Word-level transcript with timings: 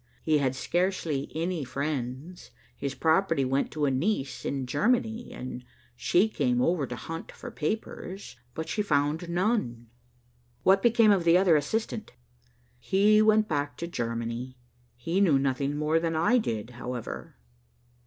He 0.23 0.39
had 0.39 0.55
scarcely 0.55 1.31
any 1.35 1.63
friends. 1.63 2.49
His 2.75 2.95
property 2.95 3.45
went 3.45 3.69
to 3.73 3.85
a 3.85 3.91
niece 3.91 4.45
in 4.45 4.65
Germany, 4.65 5.31
and 5.31 5.63
she 5.95 6.27
came 6.27 6.59
over 6.59 6.87
to 6.87 6.95
hunt 6.95 7.31
for 7.31 7.51
papers, 7.51 8.35
but 8.55 8.67
she 8.67 8.81
found 8.81 9.29
none." 9.29 9.91
"What 10.63 10.81
became 10.81 11.11
of 11.11 11.23
the 11.23 11.37
other 11.37 11.55
assistant?" 11.55 12.13
"He 12.79 13.21
went 13.21 13.47
back 13.47 13.77
to 13.77 13.85
Germany. 13.87 14.57
He 14.95 15.21
knew 15.21 15.37
nothing 15.37 15.77
more 15.77 15.99
than 15.99 16.15
I 16.15 16.39
did, 16.39 16.71
however." 16.71 17.35